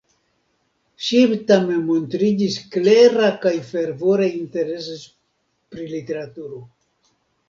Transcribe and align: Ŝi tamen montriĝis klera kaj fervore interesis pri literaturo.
Ŝi 1.07 1.19
tamen 1.49 1.83
montriĝis 1.89 2.55
klera 2.75 3.27
kaj 3.43 3.51
fervore 3.67 4.29
interesis 4.39 5.05
pri 5.75 5.87
literaturo. 5.93 6.63